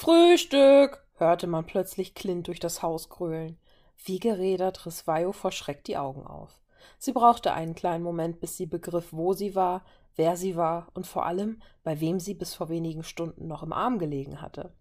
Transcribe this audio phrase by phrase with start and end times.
[0.00, 1.04] Frühstück!
[1.16, 3.58] hörte man plötzlich Clint durch das Haus grölen.
[4.02, 6.62] Wie gerädert riss Vajo vor Schreck die Augen auf.
[6.98, 9.84] Sie brauchte einen kleinen Moment, bis sie begriff, wo sie war,
[10.16, 13.74] wer sie war und vor allem, bei wem sie bis vor wenigen Stunden noch im
[13.74, 14.72] Arm gelegen hatte.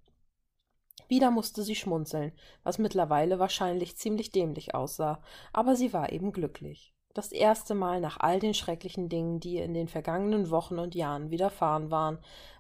[1.10, 2.32] Wieder musste sie schmunzeln,
[2.64, 6.94] was mittlerweile wahrscheinlich ziemlich dämlich aussah, aber sie war eben glücklich.
[7.14, 10.96] Das erste Mal nach all den schrecklichen Dingen, die ihr in den vergangenen Wochen und
[10.96, 12.20] Jahren widerfahren waren,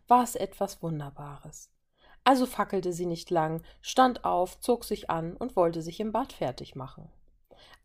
[0.10, 1.70] war es etwas Wunderbares.
[2.23, 6.34] Also fackelte sie nicht lang, stand auf, zog sich an und wollte sich im Bad
[6.34, 7.09] fertig machen.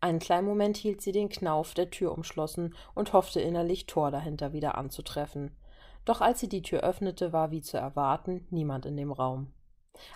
[0.01, 4.53] Einen kleinen Moment hielt sie den Knauf der Tür umschlossen und hoffte innerlich, Thor dahinter
[4.53, 5.55] wieder anzutreffen.
[6.03, 9.51] Doch als sie die Tür öffnete, war wie zu erwarten niemand in dem Raum.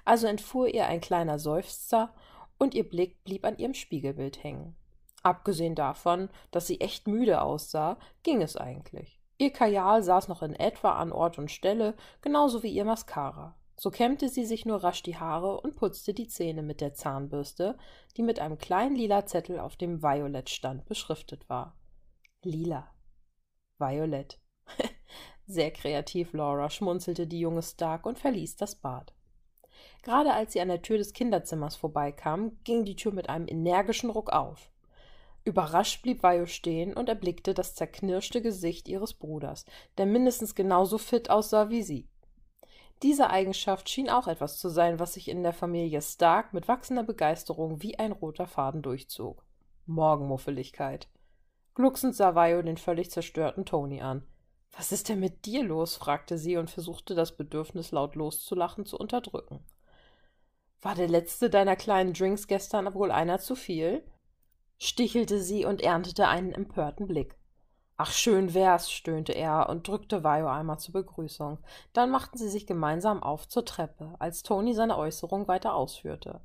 [0.06, 2.14] Also entfuhr ihr ein kleiner Seufzer
[2.58, 4.76] und ihr Blick blieb an ihrem Spiegelbild hängen.
[5.24, 9.20] Abgesehen davon, dass sie echt müde aussah, ging es eigentlich.
[9.38, 13.56] Ihr Kajal saß noch in etwa an Ort und Stelle, genauso wie ihr Mascara.
[13.80, 17.78] So kämmte sie sich nur rasch die Haare und putzte die Zähne mit der Zahnbürste,
[18.18, 21.78] die mit einem kleinen lila Zettel auf dem Violet-Stand beschriftet war.
[22.44, 22.94] Lila.
[23.78, 24.38] Violett.
[25.48, 29.14] Sehr kreativ, Laura, schmunzelte die junge Stark und verließ das Bad.
[30.04, 34.10] Gerade als sie an der Tür des Kinderzimmers vorbeikam, ging die Tür mit einem energischen
[34.10, 34.70] Ruck auf.
[35.46, 39.64] Überrascht blieb Vajo stehen und erblickte das zerknirschte Gesicht ihres Bruders,
[39.98, 42.10] der mindestens genauso fit aussah wie sie.
[43.02, 47.04] Diese Eigenschaft schien auch etwas zu sein, was sich in der Familie Stark mit wachsender
[47.04, 49.46] Begeisterung wie ein roter Faden durchzog.
[49.86, 51.08] Morgenmuffeligkeit.
[51.76, 54.28] Glucksend sah Vajo den völlig zerstörten Tony an.
[54.74, 55.96] Was ist denn mit dir los?
[55.96, 59.64] fragte sie und versuchte das Bedürfnis, laut loszulachen, zu unterdrücken.
[60.82, 64.04] War der letzte deiner kleinen Drinks gestern wohl einer zu viel?
[64.78, 67.39] stichelte sie und erntete einen empörten Blick.
[68.02, 71.58] Ach, schön wär's, stöhnte er und drückte Vajo einmal zur Begrüßung.
[71.92, 76.40] Dann machten sie sich gemeinsam auf zur Treppe, als Toni seine Äußerung weiter ausführte.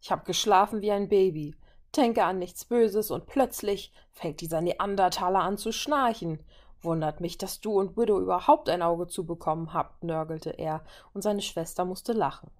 [0.00, 1.54] Ich hab geschlafen wie ein Baby,
[1.94, 6.42] denke an nichts Böses und plötzlich fängt dieser Neandertaler an zu schnarchen.
[6.80, 10.82] Wundert mich, dass du und Widow überhaupt ein Auge zu bekommen habt, nörgelte er,
[11.12, 12.50] und seine Schwester musste lachen.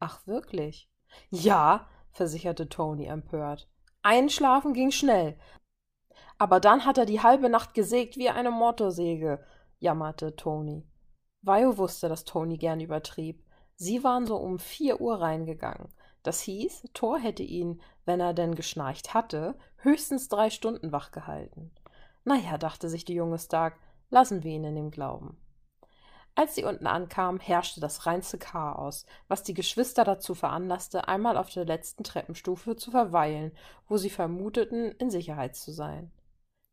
[0.00, 0.90] Ach, wirklich?
[1.30, 3.70] Ja, versicherte Toni empört.
[4.02, 5.38] Einschlafen ging schnell,
[6.38, 9.42] aber dann hat er die halbe Nacht gesägt wie eine Motorsäge,
[9.78, 10.86] jammerte Toni.
[11.42, 13.42] Vajo wusste, dass Toni gern übertrieb.
[13.76, 15.88] Sie waren so um vier Uhr reingegangen.
[16.22, 21.70] Das hieß, Thor hätte ihn, wenn er denn geschnarcht hatte, höchstens drei Stunden wach gehalten.
[22.24, 23.78] Na ja, dachte sich die junge Stark,
[24.10, 25.36] lassen wir ihn in dem Glauben.
[26.34, 31.48] Als sie unten ankam, herrschte das reinste Chaos, was die Geschwister dazu veranlasste, einmal auf
[31.48, 33.52] der letzten Treppenstufe zu verweilen,
[33.88, 36.10] wo sie vermuteten, in Sicherheit zu sein.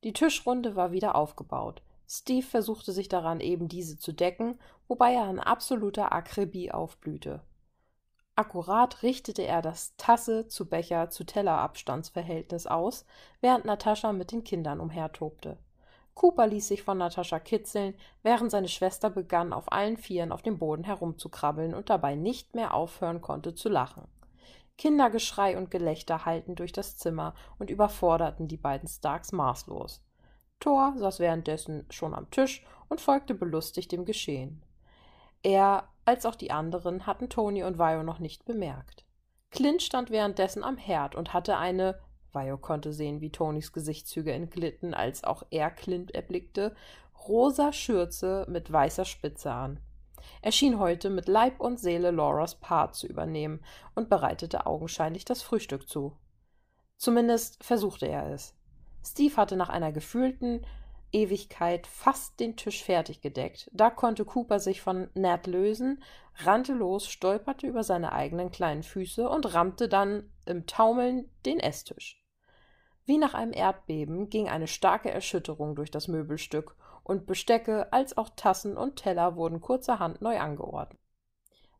[0.03, 1.81] Die Tischrunde war wieder aufgebaut.
[2.08, 7.41] Steve versuchte sich daran, eben diese zu decken, wobei er in absoluter Akribie aufblühte.
[8.36, 13.06] Akkurat richtete er das Tasse zu Becher zu Teller Abstandsverhältnis aus,
[13.41, 15.58] während Natascha mit den Kindern umhertobte.
[16.16, 20.58] Cooper ließ sich von Natascha kitzeln, während seine Schwester begann, auf allen Vieren auf dem
[20.58, 24.08] Boden herumzukrabbeln und dabei nicht mehr aufhören konnte zu lachen.
[24.78, 30.03] Kindergeschrei und Gelächter hallten durch das Zimmer und überforderten die beiden Starks maßlos.
[30.59, 34.63] Thor saß währenddessen schon am Tisch und folgte belustigt dem Geschehen.
[35.44, 39.06] Er als auch die anderen hatten Toni und Vio noch nicht bemerkt.
[39.51, 42.00] Clint stand währenddessen am Herd und hatte eine
[42.31, 46.75] Vio konnte sehen, wie Tonys Gesichtszüge entglitten, als auch er Clint erblickte,
[47.28, 49.79] rosa Schürze mit weißer Spitze an.
[50.41, 53.61] Er schien heute mit Leib und Seele Lauras Part zu übernehmen
[53.95, 56.17] und bereitete augenscheinlich das Frühstück zu.
[56.97, 58.56] Zumindest versuchte er es.
[59.03, 60.66] Steve hatte nach einer gefühlten
[61.11, 63.69] Ewigkeit fast den Tisch fertig gedeckt.
[63.73, 66.01] Da konnte Cooper sich von Ned lösen,
[66.38, 72.23] rannte los, stolperte über seine eigenen kleinen Füße und rammte dann im Taumeln den Esstisch.
[73.05, 78.30] Wie nach einem Erdbeben ging eine starke Erschütterung durch das Möbelstück und Bestecke als auch
[78.36, 81.00] Tassen und Teller wurden kurzerhand neu angeordnet.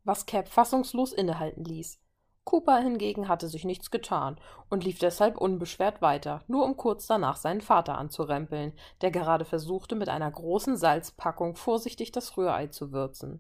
[0.04, 2.00] Was Cap fassungslos innehalten ließ.
[2.44, 4.38] Cooper hingegen hatte sich nichts getan
[4.70, 9.96] und lief deshalb unbeschwert weiter, nur um kurz danach seinen Vater anzurempeln, der gerade versuchte,
[9.96, 13.40] mit einer großen Salzpackung vorsichtig das Rührei zu würzen.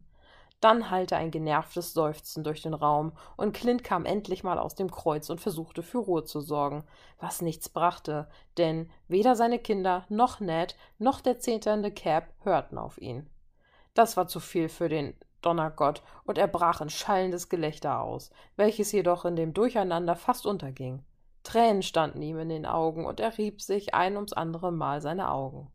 [0.63, 4.89] Dann hallte ein genervtes Seufzen durch den Raum, und Clint kam endlich mal aus dem
[4.89, 6.85] Kreuz und versuchte für Ruhe zu sorgen,
[7.19, 12.97] was nichts brachte, denn weder seine Kinder noch Ned noch der zeternde Cap hörten auf
[12.97, 13.29] ihn.
[13.93, 18.93] Das war zu viel für den Donnergott, und er brach in schallendes Gelächter aus, welches
[18.93, 21.03] jedoch in dem Durcheinander fast unterging.
[21.43, 25.29] Tränen standen ihm in den Augen, und er rieb sich ein ums andere Mal seine
[25.29, 25.69] Augen.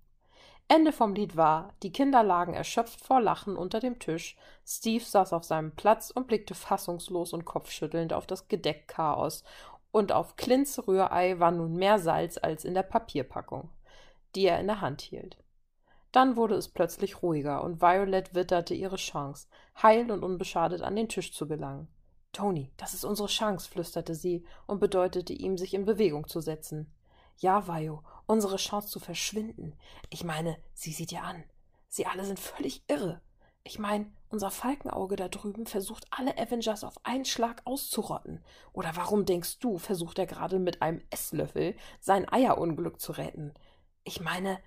[0.70, 4.36] Ende vom Lied war, die Kinder lagen erschöpft vor Lachen unter dem Tisch,
[4.66, 9.44] Steve saß auf seinem Platz und blickte fassungslos und kopfschüttelnd auf das Gedeckchaos,
[9.90, 13.70] und auf Clints Rührei war nun mehr Salz als in der Papierpackung,
[14.34, 15.38] die er in der Hand hielt.
[16.12, 19.48] Dann wurde es plötzlich ruhiger, und Violet witterte ihre Chance,
[19.82, 21.88] heil und unbeschadet an den Tisch zu gelangen.
[22.34, 26.92] Tony, das ist unsere Chance, flüsterte sie und bedeutete ihm, sich in Bewegung zu setzen.
[27.38, 29.74] Ja, Vio, unsere Chance zu verschwinden.
[30.10, 31.42] Ich meine, sie dir an.
[31.88, 33.20] Sie alle sind völlig irre.
[33.64, 38.44] Ich meine, unser Falkenauge da drüben versucht alle Avengers auf einen Schlag auszurotten.
[38.72, 43.54] Oder warum denkst du, versucht er gerade mit einem Esslöffel sein Eierunglück zu retten?
[44.04, 44.60] Ich meine,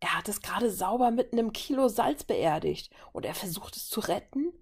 [0.00, 4.00] er hat es gerade sauber mit einem Kilo Salz beerdigt und er versucht es zu
[4.00, 4.52] retten?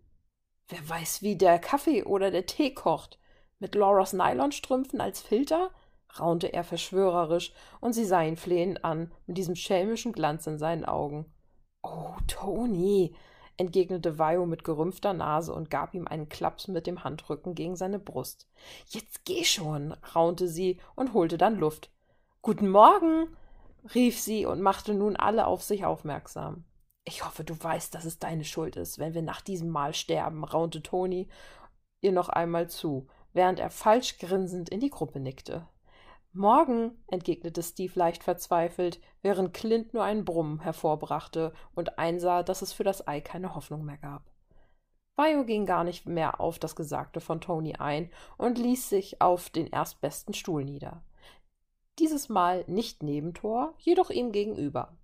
[0.68, 3.18] Wer weiß, wie der Kaffee oder der Tee kocht.
[3.58, 5.70] Mit Lauras Nylonstrümpfen als Filter?
[6.18, 10.84] Raunte er verschwörerisch, und sie sah ihn flehend an, mit diesem schelmischen Glanz in seinen
[10.84, 11.26] Augen.
[11.82, 13.14] Oh, Toni,
[13.56, 17.98] entgegnete Vio mit gerümpfter Nase und gab ihm einen Klaps mit dem Handrücken gegen seine
[17.98, 18.48] Brust.
[18.86, 21.90] Jetzt geh schon, raunte sie und holte dann Luft.
[22.40, 23.28] Guten Morgen,
[23.94, 26.64] rief sie und machte nun alle auf sich aufmerksam.
[27.04, 30.44] Ich hoffe, du weißt, dass es deine Schuld ist, wenn wir nach diesem Mal sterben,
[30.44, 31.28] raunte Toni
[32.00, 35.66] ihr noch einmal zu, während er falsch grinsend in die Gruppe nickte.
[36.34, 42.72] Morgen, entgegnete Steve leicht verzweifelt, während Clint nur einen Brummen hervorbrachte und einsah, dass es
[42.72, 44.22] für das Ei keine Hoffnung mehr gab.
[45.14, 49.50] Vio ging gar nicht mehr auf das Gesagte von Tony ein und ließ sich auf
[49.50, 51.02] den erstbesten Stuhl nieder.
[51.98, 54.96] Dieses Mal nicht neben Thor, jedoch ihm gegenüber.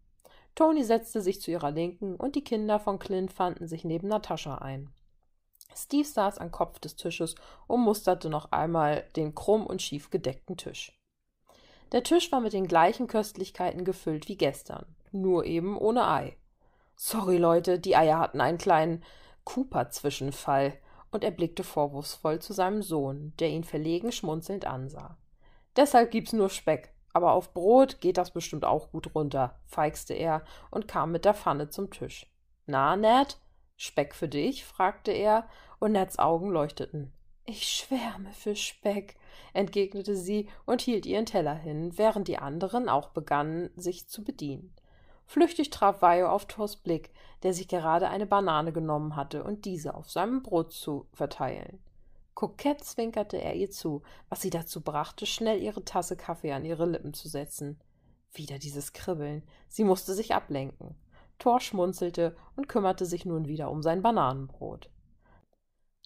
[0.54, 4.56] Tony setzte sich zu ihrer Linken und die Kinder von Clint fanden sich neben Natascha
[4.56, 4.88] ein.
[5.76, 7.34] Steve saß am Kopf des Tisches
[7.66, 10.97] und musterte noch einmal den krumm und schief gedeckten Tisch.
[11.92, 16.36] Der Tisch war mit den gleichen Köstlichkeiten gefüllt wie gestern, nur eben ohne Ei.
[16.96, 19.02] Sorry, Leute, die Eier hatten einen kleinen
[19.44, 20.78] Cooper-Zwischenfall,
[21.10, 25.16] und er blickte vorwurfsvoll zu seinem Sohn, der ihn verlegen schmunzelnd ansah.
[25.76, 30.42] Deshalb gibt's nur Speck, aber auf Brot geht das bestimmt auch gut runter, feixte er
[30.70, 32.26] und kam mit der Pfanne zum Tisch.
[32.66, 33.38] Na, Ned?
[33.76, 34.64] Speck für dich?
[34.64, 35.48] fragte er,
[35.78, 37.12] und Neds Augen leuchteten.
[37.44, 39.16] Ich schwärme für Speck,
[39.52, 44.74] entgegnete sie und hielt ihren Teller hin, während die anderen auch begannen, sich zu bedienen.
[45.26, 47.10] Flüchtig traf Vajo auf Thors Blick,
[47.42, 51.78] der sich gerade eine Banane genommen hatte und diese auf seinem Brot zu verteilen.
[52.34, 56.86] Kokett zwinkerte er ihr zu, was sie dazu brachte, schnell ihre Tasse Kaffee an ihre
[56.86, 57.80] Lippen zu setzen.
[58.32, 59.42] Wieder dieses Kribbeln.
[59.66, 60.94] Sie musste sich ablenken.
[61.38, 64.88] Thor schmunzelte und kümmerte sich nun wieder um sein Bananenbrot.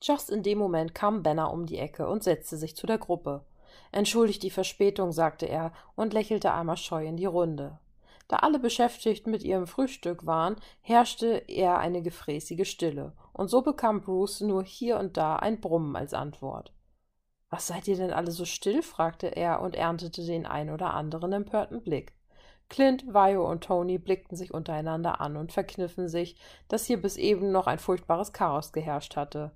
[0.03, 3.45] Just in dem Moment kam Benner um die Ecke und setzte sich zu der Gruppe.
[3.93, 7.79] Entschuldigt die Verspätung, sagte er und lächelte einmal scheu in die Runde.
[8.27, 14.01] Da alle beschäftigt mit ihrem Frühstück waren, herrschte eher eine gefräßige Stille, und so bekam
[14.01, 16.73] Bruce nur hier und da ein Brummen als Antwort.
[17.51, 18.83] Was seid ihr denn alle so still?
[18.83, 22.15] fragte er und erntete den ein oder anderen empörten Blick.
[22.71, 26.37] Clint, Vio und Tony blickten sich untereinander an und verkniffen sich,
[26.69, 29.53] dass hier bis eben noch ein furchtbares Chaos geherrscht hatte.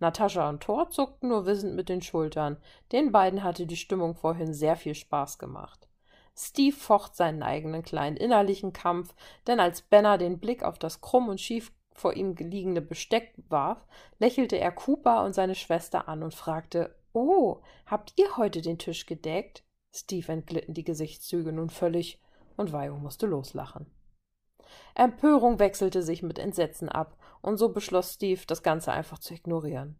[0.00, 2.56] Natascha und Thor zuckten nur wissend mit den Schultern.
[2.92, 5.88] Den beiden hatte die Stimmung vorhin sehr viel Spaß gemacht.
[6.36, 9.14] Steve focht seinen eigenen kleinen innerlichen Kampf,
[9.46, 13.84] denn als Benner den Blick auf das krumm und schief vor ihm liegende Besteck warf,
[14.20, 19.06] lächelte er Cooper und seine Schwester an und fragte Oh, habt ihr heute den Tisch
[19.06, 19.64] gedeckt?
[19.92, 22.22] Steve entglitten die Gesichtszüge nun völlig,
[22.56, 23.90] und Vio musste loslachen.
[24.94, 29.96] Empörung wechselte sich mit Entsetzen ab, und so beschloss Steve, das Ganze einfach zu ignorieren.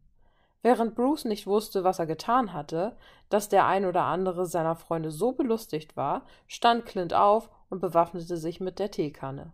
[0.63, 2.97] Während Bruce nicht wusste, was er getan hatte,
[3.29, 8.37] dass der ein oder andere seiner Freunde so belustigt war, stand Clint auf und bewaffnete
[8.37, 9.53] sich mit der Teekanne.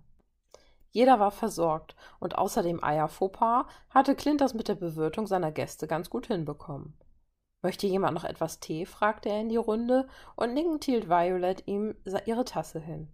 [0.91, 5.87] Jeder war versorgt, und außer dem Eier-Fauxpas hatte Clint das mit der Bewirtung seiner Gäste
[5.87, 6.97] ganz gut hinbekommen.
[7.63, 8.87] Möchte jemand noch etwas Tee?
[8.87, 13.09] fragte er in die Runde, und nickend hielt Violet ihm ihre Tasse hin.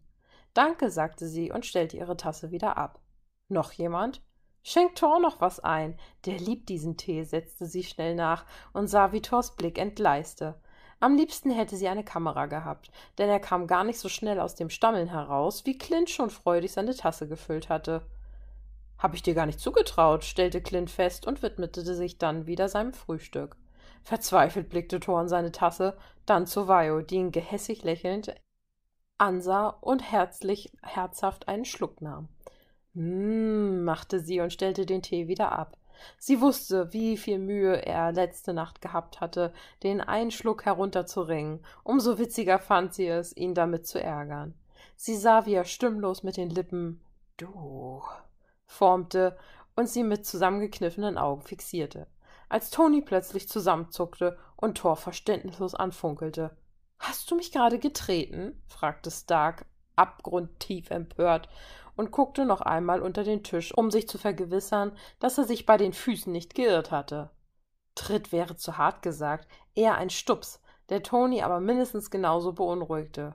[0.54, 3.00] Danke, sagte sie und stellte ihre Tasse wieder ab.
[3.48, 4.20] Noch jemand?
[4.62, 5.98] Schenk Thor noch was ein.
[6.26, 10.60] Der liebt diesen Tee, setzte sie schnell nach und sah, wie Thors Blick entgleiste.
[11.00, 14.54] Am liebsten hätte sie eine Kamera gehabt, denn er kam gar nicht so schnell aus
[14.54, 18.02] dem Stammeln heraus, wie Clint schon freudig seine Tasse gefüllt hatte.
[18.98, 22.92] Hab ich dir gar nicht zugetraut, stellte Clint fest und widmete sich dann wieder seinem
[22.92, 23.56] Frühstück.
[24.02, 28.34] Verzweifelt blickte Thor in seine Tasse, dann zu Vio, die ihn gehässig lächelnd
[29.20, 32.28] ansah und herzlich, herzhaft einen Schluck nahm.
[32.94, 35.76] Mmm, machte sie und stellte den Tee wieder ab.
[36.18, 41.64] Sie wusste, wie viel Mühe er letzte Nacht gehabt hatte, den einen Schluck herunterzuringen.
[41.84, 44.54] Umso witziger fand sie es, ihn damit zu ärgern.
[44.96, 47.00] Sie sah, wie er stimmlos mit den Lippen
[47.36, 48.02] Du
[48.66, 49.38] formte
[49.74, 52.06] und sie mit zusammengekniffenen Augen fixierte.
[52.48, 56.56] Als Toni plötzlich zusammenzuckte und Thor verständnislos anfunkelte.
[56.98, 58.60] Hast du mich gerade getreten?
[58.66, 59.64] fragte Stark,
[59.96, 61.48] abgrundtief empört,
[61.96, 65.76] und guckte noch einmal unter den Tisch, um sich zu vergewissern, dass er sich bei
[65.76, 67.30] den Füßen nicht geirrt hatte.
[67.94, 73.34] Tritt wäre zu hart gesagt, eher ein Stups, der Toni aber mindestens genauso beunruhigte.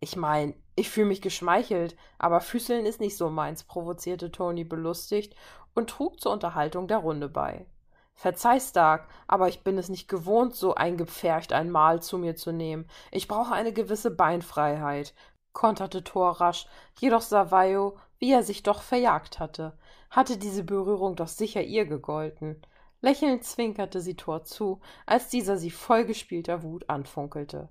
[0.00, 5.34] Ich mein, ich fühle mich geschmeichelt, aber Füßeln ist nicht so meins, provozierte Toni belustigt
[5.74, 7.66] und trug zur Unterhaltung der Runde bei.
[8.14, 12.52] Verzeih, Stark, aber ich bin es nicht gewohnt, so eingepfercht ein Mahl zu mir zu
[12.52, 12.86] nehmen.
[13.10, 15.14] Ich brauche eine gewisse Beinfreiheit,
[15.54, 16.66] konterte Thor rasch,
[17.00, 19.72] jedoch sah Vajo, wie er sich doch verjagt hatte.
[20.10, 22.60] Hatte diese Berührung doch sicher ihr gegolten.
[23.00, 27.70] Lächelnd zwinkerte sie Thor zu, als dieser sie voll gespielter Wut anfunkelte.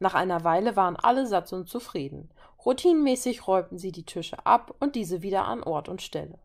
[0.00, 2.30] Nach einer Weile waren alle satt und zufrieden.
[2.64, 6.38] Routinenmäßig räumten sie die Tische ab und diese wieder an Ort und Stelle.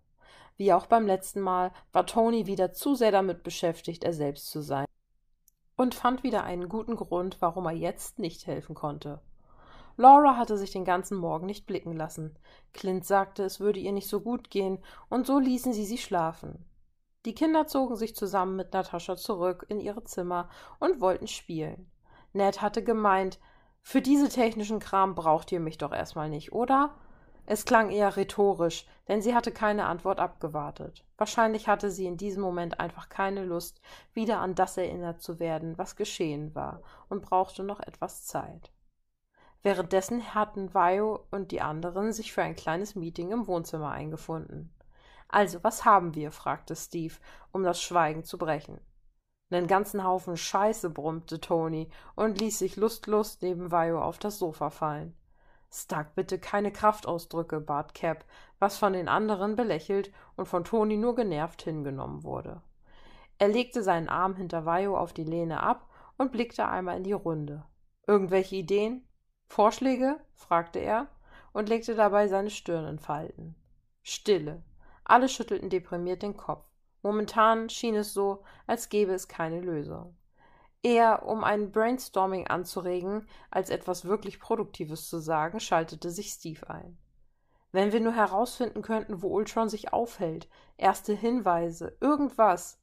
[0.57, 4.61] Wie auch beim letzten Mal war Tony wieder zu sehr damit beschäftigt, er selbst zu
[4.61, 4.85] sein
[5.75, 9.19] und fand wieder einen guten Grund, warum er jetzt nicht helfen konnte.
[9.97, 12.35] Laura hatte sich den ganzen Morgen nicht blicken lassen.
[12.73, 16.65] Clint sagte, es würde ihr nicht so gut gehen, und so ließen sie sie schlafen.
[17.25, 21.89] Die Kinder zogen sich zusammen mit Natascha zurück in ihre Zimmer und wollten spielen.
[22.33, 23.39] Ned hatte gemeint,
[23.81, 26.95] für diese technischen Kram braucht ihr mich doch erstmal nicht, oder?
[27.45, 31.03] Es klang eher rhetorisch, denn sie hatte keine Antwort abgewartet.
[31.17, 33.81] Wahrscheinlich hatte sie in diesem Moment einfach keine Lust,
[34.13, 38.71] wieder an das erinnert zu werden, was geschehen war, und brauchte noch etwas Zeit.
[39.63, 44.73] Währenddessen hatten Vajo und die anderen sich für ein kleines Meeting im Wohnzimmer eingefunden.
[45.29, 46.31] Also, was haben wir?
[46.31, 47.15] fragte Steve,
[47.51, 48.79] um das Schweigen zu brechen.
[49.49, 54.69] Nen ganzen Haufen Scheiße, brummte Tony und ließ sich lustlos neben Vajo auf das Sofa
[54.69, 55.15] fallen.
[55.71, 58.25] Stark bitte keine Kraftausdrücke, bat Cap,
[58.59, 62.61] was von den anderen belächelt und von Toni nur genervt hingenommen wurde.
[63.39, 67.13] Er legte seinen Arm hinter Vajo auf die Lehne ab und blickte einmal in die
[67.13, 67.63] Runde.
[68.05, 69.07] Irgendwelche Ideen?
[69.47, 70.19] Vorschläge?
[70.33, 71.07] fragte er
[71.53, 73.55] und legte dabei seine Stirn in Falten.
[74.01, 74.63] Stille.
[75.03, 76.65] Alle schüttelten deprimiert den Kopf.
[77.01, 80.17] Momentan schien es so, als gäbe es keine Lösung.
[80.81, 86.97] Eher um ein Brainstorming anzuregen, als etwas wirklich Produktives zu sagen, schaltete sich Steve ein.
[87.71, 90.47] Wenn wir nur herausfinden könnten, wo Ultron sich aufhält,
[90.77, 92.79] erste Hinweise, irgendwas.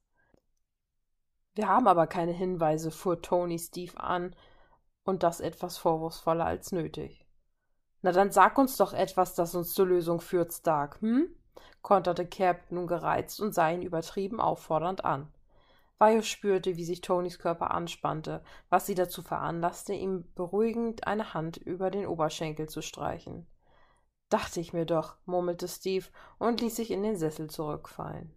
[1.54, 4.34] Wir haben aber keine Hinweise, fuhr Tony Steve an,
[5.10, 7.26] und das etwas vorwurfsvoller als nötig.
[8.02, 11.28] Na dann sag uns doch etwas, das uns zur Lösung führt, Stark, hm?
[11.82, 15.30] konterte Cap nun gereizt und sah ihn übertrieben auffordernd an.
[15.98, 21.58] Vajo spürte, wie sich Tonys Körper anspannte, was sie dazu veranlasste, ihm beruhigend eine Hand
[21.58, 23.46] über den Oberschenkel zu streichen.
[24.30, 26.06] Dachte ich mir doch, murmelte Steve
[26.38, 28.32] und ließ sich in den Sessel zurückfallen.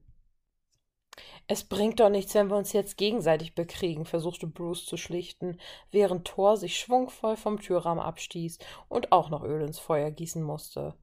[1.48, 5.60] Es bringt doch nichts, wenn wir uns jetzt gegenseitig bekriegen, versuchte Bruce zu schlichten,
[5.92, 10.96] während Thor sich schwungvoll vom Türrahmen abstieß und auch noch Öl ins Feuer gießen musste.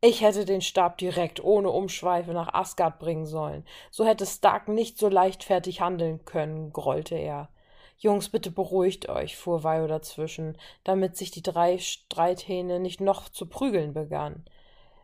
[0.00, 3.66] Ich hätte den Stab direkt ohne Umschweife nach Asgard bringen sollen.
[3.90, 7.50] So hätte Stark nicht so leichtfertig handeln können, grollte er.
[7.98, 13.44] Jungs, bitte beruhigt euch, fuhr Vajo dazwischen, damit sich die drei Streithähne nicht noch zu
[13.46, 14.46] prügeln begannen.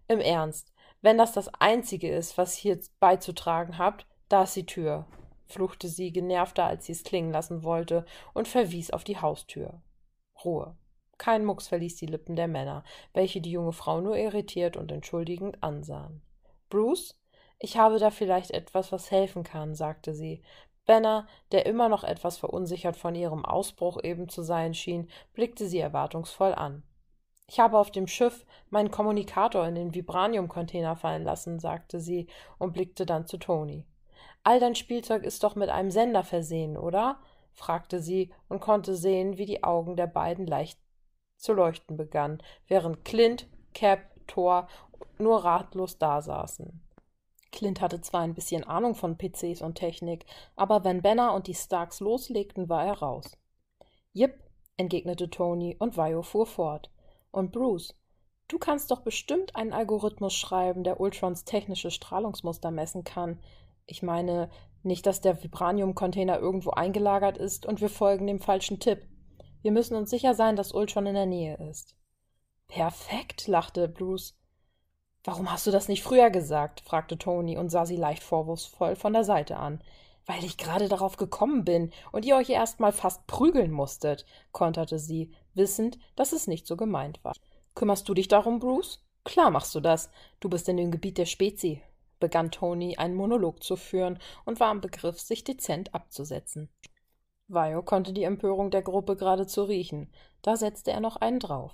[0.09, 0.73] Im Ernst,
[1.03, 5.07] wenn das das Einzige ist, was ihr beizutragen habt, da ist die Tür,
[5.47, 8.05] fluchte sie, genervter, als sie es klingen lassen wollte,
[8.35, 9.81] und verwies auf die Haustür.
[10.45, 10.77] Ruhe.
[11.19, 15.63] Kein Mucks verließ die Lippen der Männer, welche die junge Frau nur irritiert und entschuldigend
[15.63, 16.23] ansahen.
[16.69, 17.19] Bruce,
[17.59, 20.43] ich habe da vielleicht etwas, was helfen kann, sagte sie.
[20.85, 25.79] Benner, der immer noch etwas verunsichert von ihrem Ausbruch eben zu sein schien, blickte sie
[25.81, 26.83] erwartungsvoll an.
[27.49, 32.27] Ich habe auf dem Schiff meinen Kommunikator in den Vibranium-Container fallen lassen, sagte sie
[32.59, 33.87] und blickte dann zu Toni.
[34.47, 37.19] All dein Spielzeug ist doch mit einem Sender versehen, oder?
[37.53, 40.79] fragte sie und konnte sehen, wie die Augen der beiden leicht
[41.37, 44.69] zu leuchten begann, während Clint, Cap, Thor
[45.19, 46.81] nur ratlos dasaßen.
[47.51, 50.25] Clint hatte zwar ein bisschen Ahnung von PCs und Technik,
[50.55, 53.37] aber wenn Banner und die Starks loslegten, war er raus.
[54.13, 54.39] Jip,
[54.77, 56.93] entgegnete Tony und Vio fuhr fort.
[57.33, 57.97] Und Bruce,
[58.47, 63.41] du kannst doch bestimmt einen Algorithmus schreiben, der Ultrons technische Strahlungsmuster messen kann.
[63.87, 64.51] Ich meine,
[64.83, 69.07] nicht, dass der Vibranium-Container irgendwo eingelagert ist und wir folgen dem falschen Tipp.
[69.63, 71.97] Wir müssen uns sicher sein, dass Ultron in der Nähe ist.
[72.69, 74.37] Perfekt, lachte Bruce.
[75.25, 76.83] Warum hast du das nicht früher gesagt?
[76.83, 79.83] fragte Tony und sah sie leicht vorwurfsvoll von der Seite an.
[80.25, 84.99] Weil ich gerade darauf gekommen bin und ihr euch erst mal fast prügeln musstet, konterte
[84.99, 87.35] sie, wissend, dass es nicht so gemeint war.
[87.75, 89.05] Kümmerst du dich darum, Bruce?
[89.25, 90.11] Klar machst du das.
[90.41, 91.83] Du bist in dem Gebiet der Spezi,
[92.19, 96.69] begann Tony einen Monolog zu führen und war im Begriff, sich dezent abzusetzen.
[97.49, 100.11] Vio konnte die Empörung der Gruppe geradezu riechen.
[100.43, 101.73] Da setzte er noch einen drauf.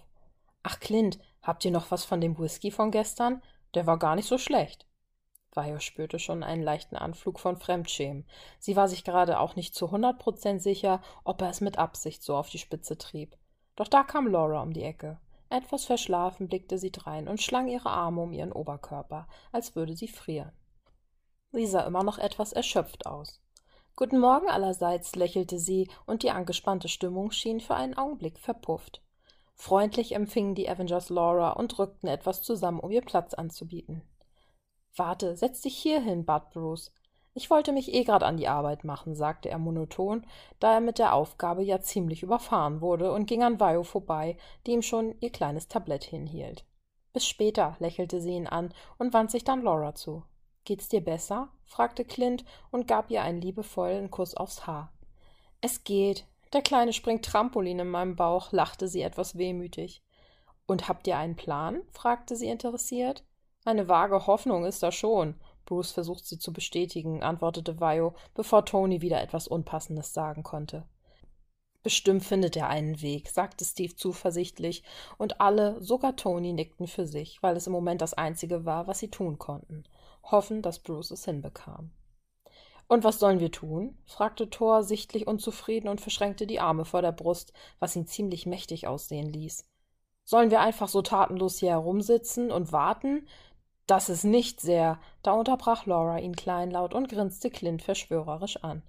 [0.62, 3.42] Ach, Clint, habt ihr noch was von dem Whisky von gestern?
[3.74, 4.86] Der war gar nicht so schlecht.
[5.54, 8.26] Vio spürte schon einen leichten Anflug von Fremdschämen.
[8.58, 12.22] Sie war sich gerade auch nicht zu hundert Prozent sicher, ob er es mit Absicht
[12.22, 13.36] so auf die Spitze trieb.
[13.76, 15.18] Doch da kam Laura um die Ecke.
[15.52, 20.08] Etwas verschlafen blickte sie drein und schlang ihre Arme um ihren Oberkörper, als würde sie
[20.08, 20.50] frieren.
[21.50, 23.38] Sie sah immer noch etwas erschöpft aus.
[23.94, 29.02] Guten Morgen allerseits, lächelte sie, und die angespannte Stimmung schien für einen Augenblick verpufft.
[29.54, 34.00] Freundlich empfingen die Avengers Laura und rückten etwas zusammen, um ihr Platz anzubieten.
[34.96, 36.94] Warte, setz dich hier hin, bat Bruce.
[37.34, 40.26] Ich wollte mich eh grad an die Arbeit machen, sagte er monoton,
[40.60, 44.36] da er mit der Aufgabe ja ziemlich überfahren wurde und ging an Vio vorbei,
[44.66, 46.66] die ihm schon ihr kleines Tablett hinhielt.
[47.12, 50.24] Bis später, lächelte sie ihn an und wandte sich dann Laura zu.
[50.64, 51.48] Geht's dir besser?
[51.64, 54.92] fragte Clint und gab ihr einen liebevollen Kuss aufs Haar.
[55.60, 56.26] Es geht.
[56.52, 60.02] Der Kleine springt Trampolin in meinem Bauch, lachte sie etwas wehmütig.
[60.66, 61.82] Und habt ihr einen Plan?
[61.90, 63.24] fragte sie interessiert.
[63.64, 65.40] Eine vage Hoffnung ist da schon.
[65.64, 70.84] Bruce versucht sie zu bestätigen, antwortete Vio, bevor Tony wieder etwas Unpassendes sagen konnte.
[71.82, 74.84] Bestimmt findet er einen Weg, sagte Steve zuversichtlich,
[75.18, 79.00] und alle, sogar Tony, nickten für sich, weil es im Moment das Einzige war, was
[79.00, 79.84] sie tun konnten.
[80.22, 81.90] Hoffen, dass Bruce es hinbekam.
[82.86, 83.98] Und was sollen wir tun?
[84.04, 88.86] fragte Thor, sichtlich unzufrieden und verschränkte die Arme vor der Brust, was ihn ziemlich mächtig
[88.86, 89.64] aussehen ließ.
[90.24, 93.26] Sollen wir einfach so tatenlos hier herumsitzen und warten,
[93.86, 94.98] das ist nicht sehr.
[95.22, 98.82] Da unterbrach Laura ihn kleinlaut und grinste Clint verschwörerisch an.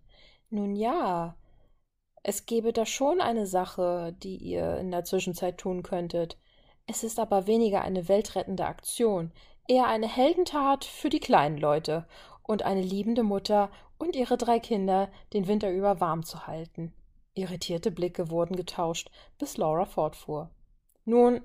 [0.50, 1.36] Nun ja,
[2.22, 6.38] es gäbe da schon eine Sache, die ihr in der Zwischenzeit tun könntet.
[6.88, 9.32] Es ist aber weniger eine weltrettende Aktion,
[9.68, 12.06] eher eine Heldentat für die kleinen Leute
[12.44, 16.94] und eine liebende Mutter und ihre drei Kinder den Winter über warm zu halten.
[17.34, 20.50] Irritierte Blicke wurden getauscht, bis Laura fortfuhr.
[21.06, 21.42] Nun,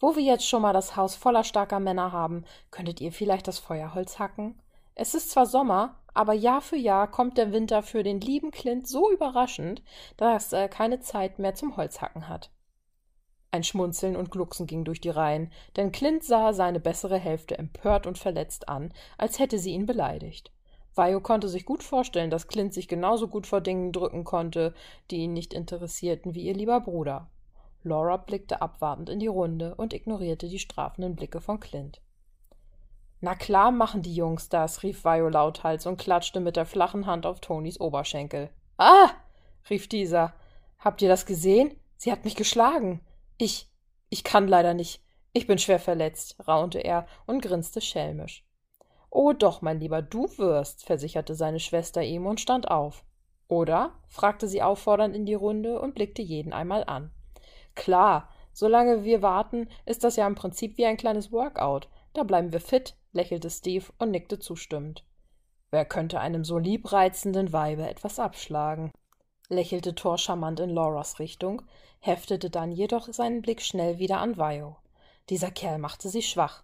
[0.00, 3.58] wo wir jetzt schon mal das Haus voller starker Männer haben, könntet ihr vielleicht das
[3.58, 4.60] Feuerholz hacken?
[4.94, 8.86] Es ist zwar Sommer, aber Jahr für Jahr kommt der Winter für den lieben Clint
[8.86, 9.82] so überraschend,
[10.16, 12.50] dass er keine Zeit mehr zum Holzhacken hat.
[13.50, 18.06] Ein Schmunzeln und Glucksen ging durch die Reihen, denn Clint sah seine bessere Hälfte empört
[18.06, 20.52] und verletzt an, als hätte sie ihn beleidigt.
[20.94, 24.74] Vio konnte sich gut vorstellen, dass Clint sich genauso gut vor Dingen drücken konnte,
[25.10, 27.30] die ihn nicht interessierten, wie ihr lieber Bruder.
[27.84, 32.00] Laura blickte abwartend in die Runde und ignorierte die strafenden Blicke von Clint.
[33.20, 37.26] Na klar machen die Jungs das, rief Vio lauthals und klatschte mit der flachen Hand
[37.26, 38.50] auf Tonys Oberschenkel.
[38.78, 39.10] Ah!
[39.70, 40.34] rief dieser.
[40.78, 41.74] Habt ihr das gesehen?
[41.96, 43.00] Sie hat mich geschlagen.
[43.38, 43.70] Ich.
[44.10, 45.02] ich kann leider nicht.
[45.32, 48.44] Ich bin schwer verletzt, raunte er und grinste schelmisch.
[49.10, 53.04] Oh doch, mein Lieber, du wirst, versicherte seine Schwester ihm und stand auf.
[53.48, 53.92] Oder?
[54.08, 57.10] fragte sie auffordernd in die Runde und blickte jeden einmal an.
[57.74, 61.88] Klar, solange wir warten, ist das ja im Prinzip wie ein kleines Workout.
[62.12, 65.04] Da bleiben wir fit, lächelte Steve und nickte zustimmend.
[65.70, 68.92] Wer könnte einem so liebreizenden Weibe etwas abschlagen?
[69.48, 71.62] lächelte Thor charmant in Lauras Richtung,
[72.00, 74.76] heftete dann jedoch seinen Blick schnell wieder an Vio.
[75.28, 76.62] Dieser Kerl machte sie schwach.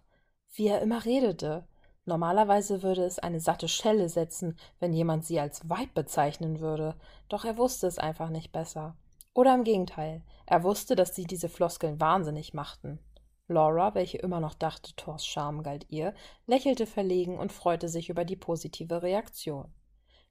[0.53, 1.67] Wie er immer redete.
[2.05, 6.95] Normalerweise würde es eine satte Schelle setzen, wenn jemand sie als Weib bezeichnen würde,
[7.29, 8.95] doch er wusste es einfach nicht besser.
[9.33, 12.99] Oder im Gegenteil, er wusste, dass sie diese Floskeln wahnsinnig machten.
[13.47, 16.13] Laura, welche immer noch dachte, Thors Charme galt ihr,
[16.47, 19.73] lächelte verlegen und freute sich über die positive Reaktion.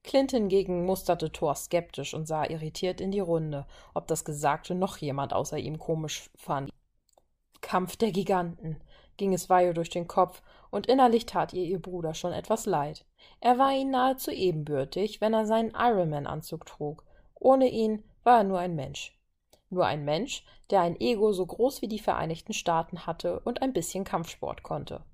[0.02, 4.96] Clint hingegen musterte Thor skeptisch und sah irritiert in die Runde, ob das Gesagte noch
[4.96, 6.70] jemand außer ihm komisch fand.
[7.60, 8.80] Kampf der Giganten,
[9.18, 13.04] ging es Vio durch den Kopf, und innerlich tat ihr ihr Bruder schon etwas leid.
[13.40, 17.04] Er war ihnen nahezu ebenbürtig, wenn er seinen Ironman-Anzug trug.
[17.34, 19.16] Ohne ihn war er nur ein Mensch.
[19.70, 23.72] Nur ein Mensch, der ein Ego so groß wie die Vereinigten Staaten hatte und ein
[23.72, 25.04] bisschen Kampfsport konnte.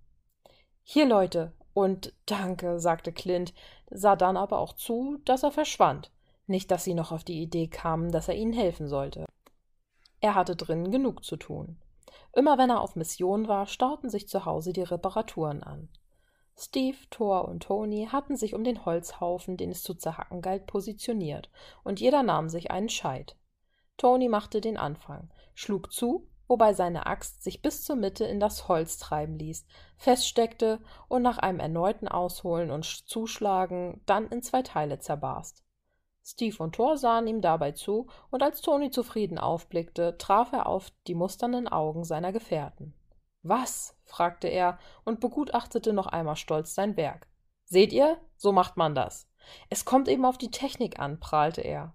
[0.82, 3.52] Hier, Leute, und danke, sagte Clint,
[3.90, 6.10] sah dann aber auch zu, dass er verschwand.
[6.46, 9.26] Nicht, dass sie noch auf die Idee kamen, dass er ihnen helfen sollte.
[10.20, 11.76] Er hatte drinnen genug zu tun.
[12.32, 15.88] Immer wenn er auf Mission war, stauten sich zu Hause die Reparaturen an.
[16.58, 21.50] Steve, Thor und Tony hatten sich um den Holzhaufen, den es zu zerhacken galt, positioniert,
[21.84, 23.36] und jeder nahm sich einen Scheit.
[23.98, 28.68] Tony machte den Anfang, schlug zu, wobei seine Axt sich bis zur Mitte in das
[28.68, 29.66] Holz treiben ließ,
[29.98, 35.62] feststeckte und nach einem erneuten Ausholen und Zuschlagen dann in zwei Teile zerbarst.
[36.24, 40.90] Steve und Thor sahen ihm dabei zu, und als Toni zufrieden aufblickte, traf er auf
[41.06, 42.94] die musternden Augen seiner Gefährten.
[43.48, 43.96] Was?
[44.04, 47.26] fragte er und begutachtete noch einmal stolz sein Werk.
[47.64, 48.18] Seht ihr?
[48.36, 49.28] So macht man das.
[49.70, 51.94] Es kommt eben auf die Technik an, prahlte er.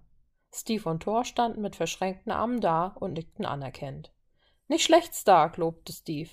[0.54, 4.12] Steve und Thor standen mit verschränkten Armen da und nickten anerkennend.
[4.68, 6.30] Nicht schlecht, Stark, lobte Steve.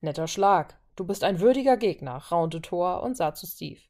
[0.00, 0.78] Netter Schlag.
[0.96, 3.80] Du bist ein würdiger Gegner, raunte Thor und sah zu Steve.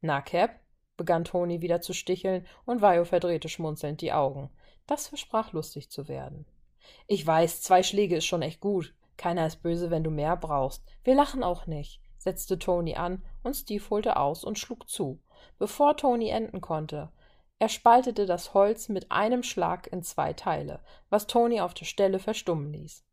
[0.00, 0.60] Na, Cap,
[0.96, 4.50] begann Toni wieder zu sticheln, und Vajo verdrehte schmunzelnd die Augen.
[4.86, 6.46] Das versprach lustig zu werden.
[7.06, 8.94] Ich weiß, zwei Schläge ist schon echt gut.
[9.16, 10.84] Keiner ist böse, wenn du mehr brauchst.
[11.02, 15.22] Wir lachen auch nicht, setzte Toni an, und Steve holte aus und schlug zu,
[15.58, 17.12] bevor Toni enden konnte.
[17.58, 22.18] Er spaltete das Holz mit einem Schlag in zwei Teile, was Toni auf der Stelle
[22.18, 23.04] verstummen ließ.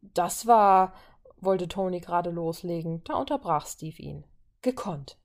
[0.00, 0.94] Das war,
[1.36, 4.24] wollte Toni gerade loslegen, da unterbrach Steve ihn.
[4.62, 5.18] Gekonnt.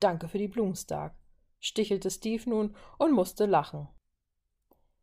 [0.00, 1.14] Danke für die Blumstark
[1.60, 3.88] stichelte Steve nun und musste lachen.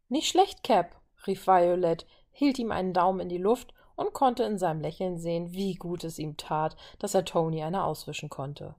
[0.08, 4.58] Nicht schlecht, Cap, rief Violet, hielt ihm einen Daumen in die Luft und konnte in
[4.58, 8.76] seinem Lächeln sehen, wie gut es ihm tat, dass er Tony eine auswischen konnte.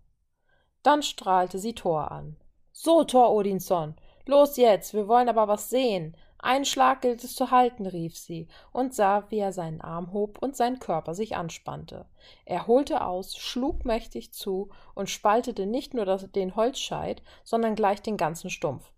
[0.83, 2.37] Dann strahlte sie Thor an.
[2.73, 6.17] So, Thor Odinson, los jetzt, wir wollen aber was sehen.
[6.39, 10.39] Einen Schlag gilt es zu halten, rief sie und sah, wie er seinen Arm hob
[10.43, 12.07] und sein Körper sich anspannte.
[12.45, 18.17] Er holte aus, schlug mächtig zu und spaltete nicht nur den Holzscheit, sondern gleich den
[18.17, 18.93] ganzen Stumpf.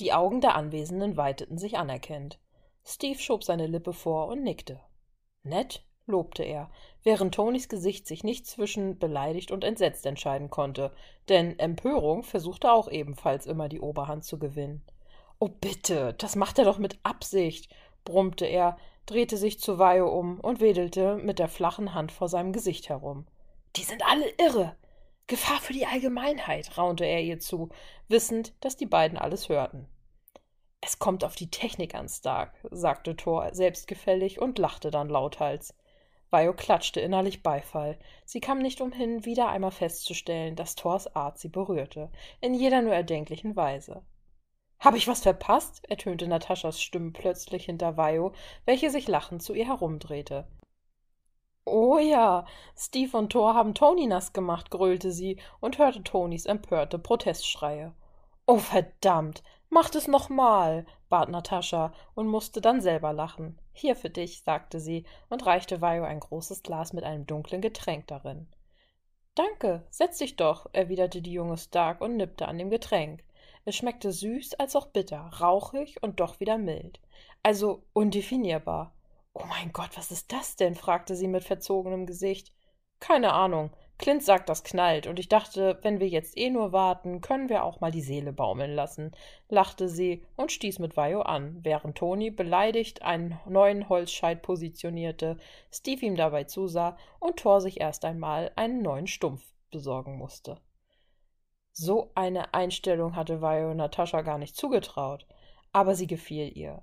[0.00, 2.38] Die Augen der Anwesenden weiteten sich anerkennend.
[2.84, 4.80] Steve schob seine Lippe vor und nickte.
[5.42, 6.70] Nett, lobte er,
[7.02, 10.92] während Tonys Gesicht sich nicht zwischen beleidigt und entsetzt entscheiden konnte,
[11.28, 14.82] denn Empörung versuchte auch ebenfalls immer die Oberhand zu gewinnen.
[15.38, 17.72] Oh bitte, das macht er doch mit Absicht,
[18.04, 22.52] brummte er, drehte sich zu Vajo um und wedelte mit der flachen Hand vor seinem
[22.52, 23.26] Gesicht herum.
[23.76, 24.76] Die sind alle irre.
[25.26, 27.68] Gefahr für die Allgemeinheit, raunte er ihr zu,
[28.08, 29.86] wissend, dass die beiden alles hörten.
[30.80, 35.74] Es kommt auf die Technik an, Stark, sagte Thor selbstgefällig und lachte dann lauthals.
[36.30, 37.98] Vajo klatschte innerlich Beifall.
[38.24, 42.10] Sie kam nicht umhin, wieder einmal festzustellen, dass Thors Art sie berührte,
[42.40, 44.02] in jeder nur erdenklichen Weise.
[44.78, 45.84] Habe ich was verpasst?
[45.88, 48.32] ertönte Nataschas Stimme plötzlich hinter Vajo,
[48.64, 50.46] welche sich lachend zu ihr herumdrehte.
[51.64, 56.98] Oh ja, Steve und Thor haben Toni nass gemacht, gröhlte sie und hörte Tonis empörte
[56.98, 57.94] Protestschreie.
[58.46, 63.60] Oh verdammt, macht es nochmal, bat Natascha und musste dann selber lachen.
[63.72, 68.06] Hier für dich, sagte sie und reichte Vajo ein großes Glas mit einem dunklen Getränk
[68.06, 68.48] darin.
[69.34, 73.22] Danke, setz dich doch, erwiderte die junge Stark und nippte an dem Getränk.
[73.64, 77.00] Es schmeckte süß als auch bitter, rauchig und doch wieder mild.
[77.42, 78.94] Also undefinierbar.
[79.34, 80.74] Oh mein Gott, was ist das denn?
[80.74, 82.52] fragte sie mit verzogenem Gesicht.
[82.98, 83.70] Keine Ahnung.
[83.98, 87.64] Clint sagt, das knallt, und ich dachte, wenn wir jetzt eh nur warten, können wir
[87.64, 89.10] auch mal die Seele baumeln lassen,
[89.48, 95.36] lachte sie und stieß mit Vajo an, während Toni beleidigt einen neuen Holzscheit positionierte,
[95.72, 100.60] Steve ihm dabei zusah und Thor sich erst einmal einen neuen Stumpf besorgen musste.
[101.72, 105.26] So eine Einstellung hatte Vajo Natascha gar nicht zugetraut,
[105.72, 106.82] aber sie gefiel ihr.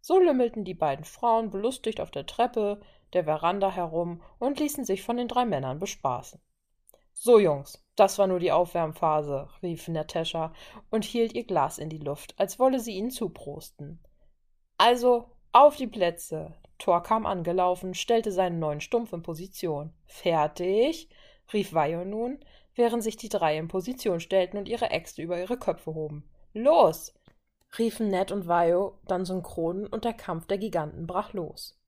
[0.00, 2.80] So lümmelten die beiden Frauen belustigt auf der Treppe
[3.12, 6.40] der Veranda herum und ließen sich von den drei Männern bespaßen.
[7.12, 10.52] So, Jungs, das war nur die Aufwärmphase, rief Natascha
[10.90, 14.00] und hielt ihr Glas in die Luft, als wolle sie ihnen zuprosten.
[14.78, 16.54] Also, auf die Plätze.
[16.78, 19.92] Thor kam angelaufen, stellte seinen neuen Stumpf in Position.
[20.06, 21.08] Fertig?
[21.52, 22.40] rief Vajo nun,
[22.74, 26.28] während sich die drei in Position stellten und ihre Äxte über ihre Köpfe hoben.
[26.54, 27.14] Los!
[27.78, 31.78] riefen Ned und Vajo dann synchron und der Kampf der Giganten brach los.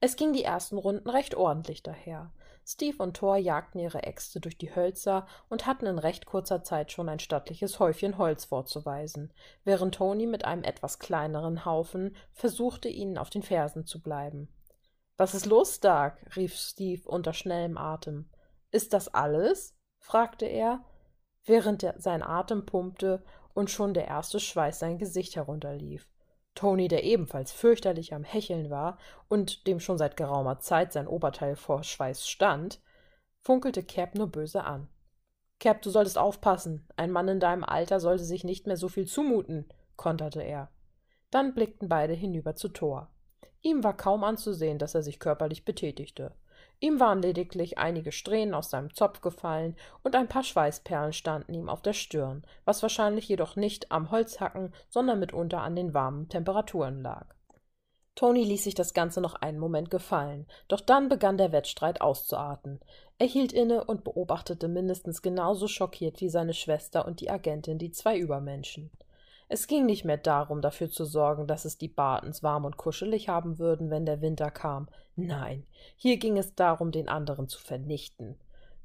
[0.00, 2.32] Es ging die ersten Runden recht ordentlich daher.
[2.66, 6.92] Steve und Thor jagten ihre Äxte durch die Hölzer und hatten in recht kurzer Zeit
[6.92, 9.32] schon ein stattliches Häufchen Holz vorzuweisen,
[9.64, 14.48] während Tony mit einem etwas kleineren Haufen versuchte, ihnen auf den Fersen zu bleiben.
[15.16, 16.36] Was ist los, Stark?
[16.36, 18.30] rief Steve unter schnellem Atem.
[18.70, 19.76] Ist das alles?
[19.98, 20.84] fragte er,
[21.44, 23.22] während er sein Atem pumpte
[23.52, 26.08] und schon der erste Schweiß sein Gesicht herunterlief.
[26.54, 31.56] Tony, der ebenfalls fürchterlich am Hecheln war und dem schon seit geraumer Zeit sein Oberteil
[31.56, 32.80] vor Schweiß stand,
[33.40, 34.88] funkelte Cap nur böse an.
[35.58, 36.86] Cap, du solltest aufpassen.
[36.96, 40.70] Ein Mann in deinem Alter sollte sich nicht mehr so viel zumuten, konterte er.
[41.30, 43.10] Dann blickten beide hinüber zu Thor.
[43.62, 46.32] Ihm war kaum anzusehen, dass er sich körperlich betätigte.
[46.84, 51.70] Ihm waren lediglich einige Strähnen aus seinem Zopf gefallen und ein paar Schweißperlen standen ihm
[51.70, 57.00] auf der Stirn, was wahrscheinlich jedoch nicht am Holzhacken, sondern mitunter an den warmen Temperaturen
[57.00, 57.34] lag.
[58.16, 62.80] Tony ließ sich das Ganze noch einen Moment gefallen, doch dann begann der Wettstreit auszuarten.
[63.16, 67.92] Er hielt inne und beobachtete mindestens genauso schockiert wie seine Schwester und die Agentin die
[67.92, 68.90] zwei Übermenschen.
[69.54, 73.28] Es ging nicht mehr darum, dafür zu sorgen, dass es die Bartens warm und kuschelig
[73.28, 74.88] haben würden, wenn der Winter kam.
[75.14, 75.64] Nein,
[75.94, 78.34] hier ging es darum, den anderen zu vernichten.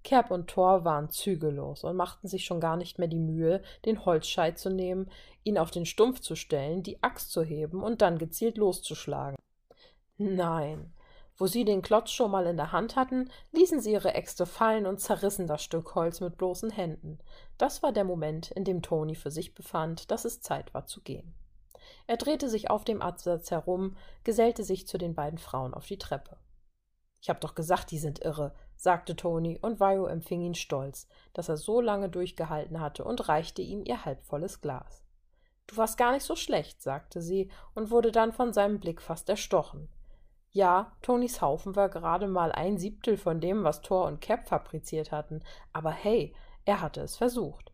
[0.03, 4.05] Kerb und Thor waren zügellos und machten sich schon gar nicht mehr die Mühe, den
[4.05, 5.09] Holzscheit zu nehmen,
[5.43, 9.37] ihn auf den Stumpf zu stellen, die Axt zu heben und dann gezielt loszuschlagen.
[10.19, 10.93] Nein,
[11.39, 14.85] wo sie den Klotz schon mal in der Hand hatten, ließen sie ihre Äxte fallen
[14.85, 17.17] und zerrissen das Stück Holz mit bloßen Händen.
[17.57, 21.01] Das war der Moment, in dem Toni für sich befand, dass es Zeit war zu
[21.01, 21.33] gehen.
[22.07, 25.97] Er drehte sich auf dem Absatz herum, gesellte sich zu den beiden Frauen auf die
[25.97, 26.37] Treppe.
[27.21, 31.49] Ich hab doch gesagt, die sind irre, sagte Toni, und Vajo empfing ihn stolz, dass
[31.49, 35.03] er so lange durchgehalten hatte und reichte ihm ihr halbvolles Glas.
[35.67, 39.29] Du warst gar nicht so schlecht, sagte sie und wurde dann von seinem Blick fast
[39.29, 39.89] erstochen.
[40.51, 45.11] Ja, Tonis Haufen war gerade mal ein Siebtel von dem, was Thor und Cap fabriziert
[45.11, 46.35] hatten, aber hey,
[46.65, 47.71] er hatte es versucht.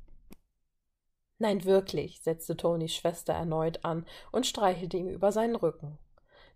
[1.38, 5.98] Nein, wirklich, setzte Tonis Schwester erneut an und streichelte ihm über seinen Rücken.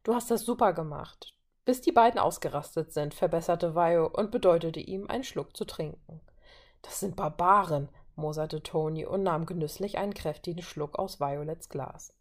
[0.03, 1.33] Du hast das super gemacht
[1.69, 6.19] bis die beiden ausgerastet sind, verbesserte Vajo und bedeutete ihm, einen Schluck zu trinken.
[6.81, 12.11] Das sind Barbaren, moserte Toni und nahm genüsslich einen kräftigen Schluck aus Violets Glas.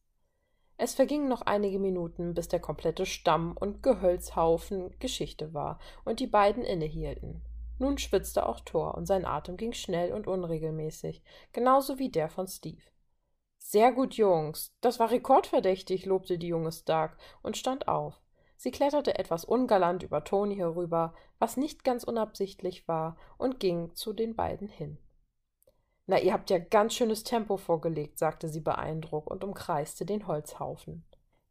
[0.81, 6.29] Es vergingen noch einige Minuten, bis der komplette Stamm und Gehölzhaufen Geschichte war und die
[6.29, 7.43] beiden innehielten.
[7.81, 11.21] Nun schwitzte auch Thor und sein Atem ging schnell und unregelmäßig,
[11.53, 12.83] genauso wie der von Steve.
[13.59, 14.73] Sehr gut, Jungs.
[14.81, 18.21] Das war rekordverdächtig, lobte die junge Stark und stand auf.
[18.57, 24.13] Sie kletterte etwas ungalant über Toni herüber, was nicht ganz unabsichtlich war, und ging zu
[24.13, 24.99] den beiden hin.
[26.11, 31.05] Na, ihr habt ja ganz schönes Tempo vorgelegt, sagte sie beeindruckt und umkreiste den Holzhaufen.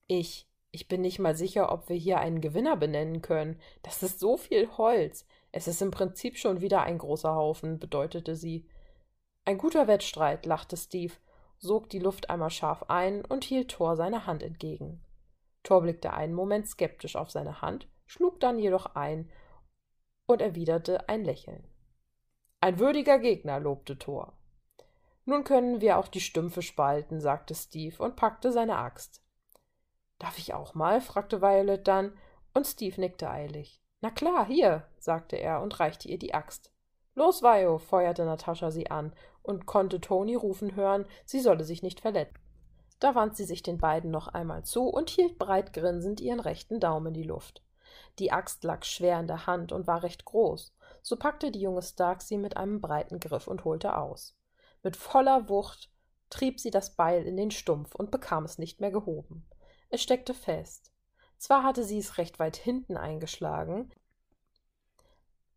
[0.07, 3.61] Ich, ich bin nicht mal sicher, ob wir hier einen Gewinner benennen können.
[3.83, 5.27] Das ist so viel Holz.
[5.51, 8.67] Es ist im Prinzip schon wieder ein großer Haufen, bedeutete sie.
[9.45, 11.13] Ein guter Wettstreit, lachte Steve,
[11.59, 15.03] sog die Luft einmal scharf ein und hielt Thor seine Hand entgegen.
[15.61, 19.29] Thor blickte einen Moment skeptisch auf seine Hand, schlug dann jedoch ein
[20.25, 21.63] und erwiderte ein Lächeln.
[22.59, 24.33] Ein würdiger Gegner, lobte Thor.
[25.29, 29.21] Nun können wir auch die Stümpfe spalten, sagte Steve und packte seine Axt.
[30.19, 31.01] Darf ich auch mal?
[31.01, 32.13] fragte Violet dann,
[32.53, 33.81] und Steve nickte eilig.
[33.99, 36.71] Na klar, hier, sagte er und reichte ihr die Axt.
[37.13, 41.99] Los, Vio, feuerte Natascha sie an und konnte Toni rufen hören, sie solle sich nicht
[41.99, 42.39] verletzen.
[43.01, 46.79] Da wand sie sich den beiden noch einmal zu und hielt breit grinsend ihren rechten
[46.79, 47.61] Daumen in die Luft.
[48.19, 50.73] Die Axt lag schwer in der Hand und war recht groß.
[51.01, 54.37] So packte die junge Stark sie mit einem breiten Griff und holte aus.
[54.87, 55.89] Mit voller Wucht
[56.29, 59.45] trieb sie das Beil in den Stumpf und bekam es nicht mehr gehoben.
[59.89, 60.93] Es steckte fest.
[61.37, 63.91] Zwar hatte sie es recht weit hinten eingeschlagen,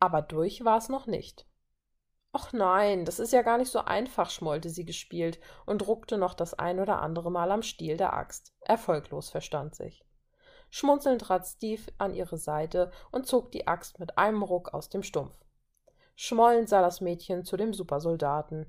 [0.00, 1.46] aber durch war es noch nicht.
[2.32, 6.34] Ach nein, das ist ja gar nicht so einfach, schmollte sie gespielt und druckte noch
[6.34, 8.52] das ein oder andere Mal am Stiel der Axt.
[8.62, 10.04] Erfolglos, verstand sich.
[10.70, 15.04] Schmunzelnd trat Steve an ihre Seite und zog die Axt mit einem Ruck aus dem
[15.04, 15.36] Stumpf.
[16.16, 18.66] Schmollend sah das Mädchen zu dem Supersoldaten.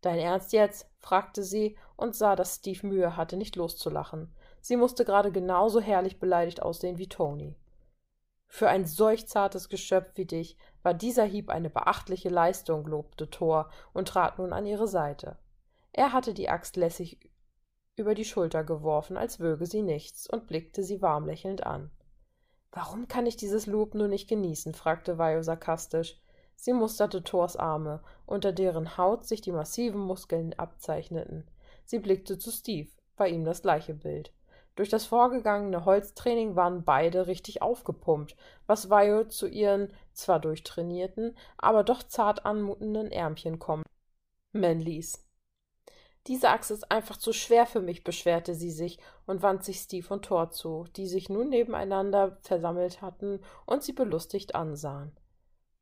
[0.00, 0.88] Dein Ernst jetzt?
[0.98, 4.32] fragte sie und sah, dass Steve Mühe hatte, nicht loszulachen.
[4.60, 7.56] Sie musste gerade genauso herrlich beleidigt aussehen wie Toni.
[8.46, 13.70] Für ein solch zartes Geschöpf wie dich war dieser Hieb eine beachtliche Leistung, lobte Thor
[13.92, 15.36] und trat nun an ihre Seite.
[15.92, 17.18] Er hatte die Axt lässig
[17.96, 21.90] über die Schulter geworfen, als wöge sie nichts, und blickte sie warm lächelnd an.
[22.70, 24.74] Warum kann ich dieses Lob nur nicht genießen?
[24.74, 26.20] fragte Vajo sarkastisch.
[26.60, 31.46] Sie musterte Thors Arme, unter deren Haut sich die massiven Muskeln abzeichneten.
[31.84, 34.32] Sie blickte zu Steve, bei ihm das gleiche Bild.
[34.74, 38.34] Durch das vorgegangene Holztraining waren beide richtig aufgepumpt,
[38.66, 43.84] was Vio zu ihren zwar durchtrainierten, aber doch zart anmutenden Ärmchen kommen
[44.52, 45.24] ließ.
[46.26, 50.12] Diese Axt ist einfach zu schwer für mich, beschwerte sie sich und wandte sich Steve
[50.12, 55.16] und Thor zu, die sich nun nebeneinander versammelt hatten und sie belustigt ansahen.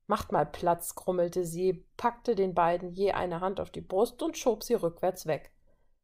[0.06, 4.36] Macht mal Platz, grummelte sie, packte den beiden je eine Hand auf die Brust und
[4.36, 5.50] schob sie rückwärts weg.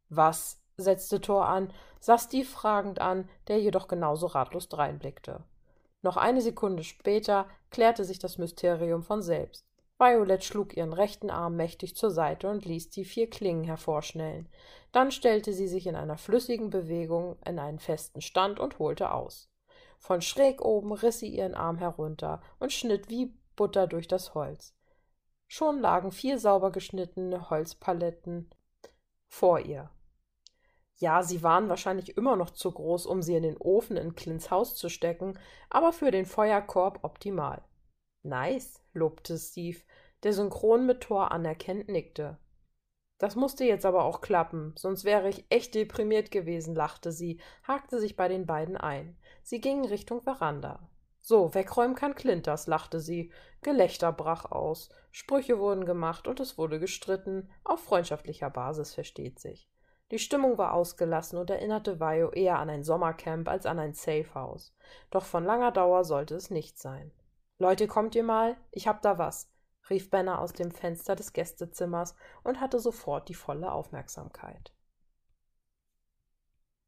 [0.09, 0.61] Was?
[0.77, 5.45] setzte Thor an, sah Steve fragend an, der jedoch genauso ratlos dreinblickte.
[6.03, 9.67] Noch eine Sekunde später klärte sich das Mysterium von selbst.
[9.99, 14.49] Violet schlug ihren rechten Arm mächtig zur Seite und ließ die vier Klingen hervorschnellen.
[14.91, 19.49] Dann stellte sie sich in einer flüssigen Bewegung in einen festen Stand und holte aus.
[19.99, 24.75] Von schräg oben riss sie ihren Arm herunter und schnitt wie Butter durch das Holz.
[25.47, 28.51] Schon lagen vier sauber geschnittene Holzpaletten
[29.29, 29.91] vor ihr.
[30.97, 34.51] Ja, sie waren wahrscheinlich immer noch zu groß, um sie in den Ofen in Clints
[34.51, 35.39] Haus zu stecken,
[35.69, 37.63] aber für den Feuerkorb optimal.
[38.23, 39.81] Nice, lobte Steve,
[40.23, 42.39] der synchron mit Thor anerkennend nickte.
[43.19, 48.01] Das musste jetzt aber auch klappen, sonst wäre ich echt deprimiert gewesen, lachte sie, hakte
[48.01, 49.17] sich bei den beiden ein.
[49.43, 50.89] Sie gingen Richtung Veranda.
[51.25, 53.33] So, wegräumen kann Clint das, lachte sie.
[53.63, 59.71] Gelächter brach aus, Sprüche wurden gemacht und es wurde gestritten, auf freundschaftlicher Basis versteht sich.
[60.11, 64.75] Die Stimmung war ausgelassen und erinnerte Vajo eher an ein Sommercamp als an ein Safehouse.
[65.11, 67.13] Doch von langer Dauer sollte es nicht sein.
[67.59, 68.57] Leute, kommt ihr mal?
[68.73, 69.49] Ich hab da was,
[69.89, 74.73] rief Benner aus dem Fenster des Gästezimmers und hatte sofort die volle Aufmerksamkeit.